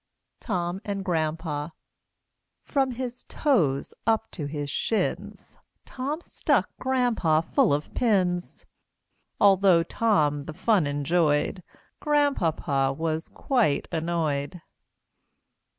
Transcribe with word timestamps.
TOM 0.39 0.81
AND 0.83 1.05
GRANDPA 1.05 1.73
From 2.63 2.89
his 2.89 3.23
toes 3.25 3.93
up 4.07 4.31
to 4.31 4.47
his 4.47 4.67
shins 4.67 5.59
Tom 5.85 6.21
stuck 6.21 6.75
Grandpa 6.79 7.41
full 7.41 7.71
of 7.71 7.93
pins; 7.93 8.65
Although 9.39 9.83
Tom 9.83 10.45
the 10.45 10.53
fun 10.53 10.87
enjoyed, 10.87 11.61
Grandpapa 11.99 12.93
was 12.97 13.29
quite 13.29 13.87
annoyed. 13.91 14.63